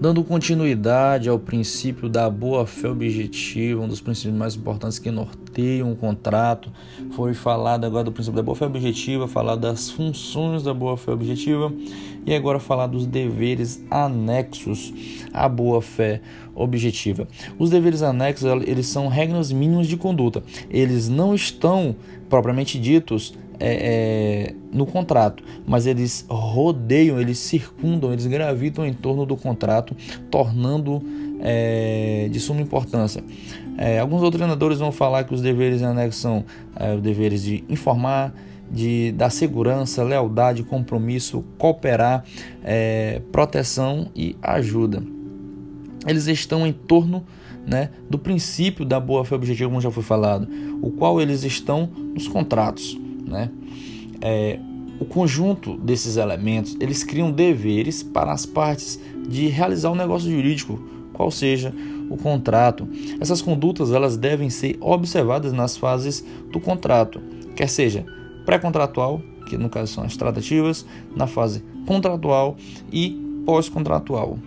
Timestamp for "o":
5.92-5.96, 50.80-50.90, 55.00-55.04, 59.88-59.92, 62.10-62.16